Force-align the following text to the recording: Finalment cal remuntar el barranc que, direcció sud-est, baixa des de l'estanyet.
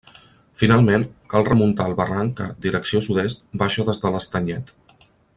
Finalment 0.59 1.03
cal 1.33 1.43
remuntar 1.49 1.85
el 1.91 1.93
barranc 1.99 2.33
que, 2.39 2.47
direcció 2.67 3.01
sud-est, 3.09 3.43
baixa 3.63 3.85
des 3.91 4.01
de 4.07 4.13
l'estanyet. 4.15 4.73